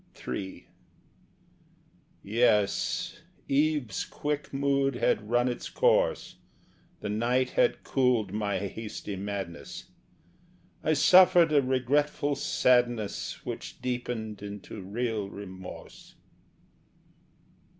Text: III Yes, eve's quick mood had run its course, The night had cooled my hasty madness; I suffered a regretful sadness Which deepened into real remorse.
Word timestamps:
III 0.27 0.65
Yes, 2.23 3.21
eve's 3.47 4.03
quick 4.03 4.51
mood 4.51 4.95
had 4.95 5.29
run 5.29 5.47
its 5.47 5.69
course, 5.69 6.37
The 7.01 7.09
night 7.09 7.51
had 7.51 7.83
cooled 7.83 8.33
my 8.33 8.57
hasty 8.57 9.15
madness; 9.15 9.91
I 10.83 10.93
suffered 10.93 11.51
a 11.53 11.61
regretful 11.61 12.33
sadness 12.33 13.45
Which 13.45 13.79
deepened 13.79 14.41
into 14.41 14.81
real 14.81 15.29
remorse. 15.29 16.15